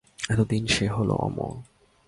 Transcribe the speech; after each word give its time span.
এতদিনে 0.29 0.69
সে 0.75 0.85
হল 0.87 1.09
অমর। 1.19 1.53